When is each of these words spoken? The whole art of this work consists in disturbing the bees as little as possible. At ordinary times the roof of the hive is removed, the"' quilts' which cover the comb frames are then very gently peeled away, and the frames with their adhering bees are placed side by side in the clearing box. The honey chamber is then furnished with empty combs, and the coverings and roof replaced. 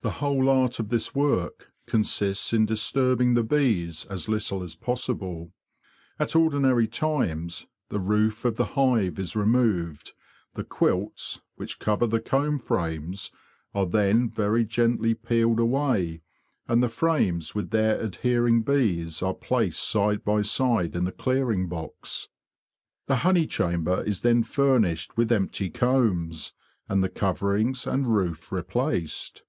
The 0.00 0.10
whole 0.22 0.48
art 0.48 0.78
of 0.78 0.90
this 0.90 1.12
work 1.12 1.72
consists 1.86 2.52
in 2.52 2.66
disturbing 2.66 3.34
the 3.34 3.42
bees 3.42 4.04
as 4.04 4.28
little 4.28 4.62
as 4.62 4.76
possible. 4.76 5.50
At 6.20 6.36
ordinary 6.36 6.86
times 6.86 7.66
the 7.88 7.98
roof 7.98 8.44
of 8.44 8.54
the 8.54 8.64
hive 8.78 9.18
is 9.18 9.34
removed, 9.34 10.12
the"' 10.54 10.62
quilts' 10.78 11.40
which 11.56 11.80
cover 11.80 12.06
the 12.06 12.20
comb 12.20 12.60
frames 12.60 13.32
are 13.74 13.86
then 13.86 14.30
very 14.30 14.64
gently 14.64 15.14
peeled 15.14 15.58
away, 15.58 16.22
and 16.68 16.80
the 16.80 16.88
frames 16.88 17.56
with 17.56 17.70
their 17.70 18.00
adhering 18.00 18.62
bees 18.62 19.20
are 19.20 19.34
placed 19.34 19.82
side 19.82 20.24
by 20.24 20.42
side 20.42 20.94
in 20.94 21.06
the 21.06 21.10
clearing 21.10 21.68
box. 21.68 22.28
The 23.08 23.16
honey 23.26 23.48
chamber 23.48 24.04
is 24.04 24.20
then 24.20 24.44
furnished 24.44 25.16
with 25.16 25.32
empty 25.32 25.70
combs, 25.70 26.52
and 26.88 27.02
the 27.02 27.08
coverings 27.08 27.84
and 27.84 28.06
roof 28.14 28.52
replaced. 28.52 29.42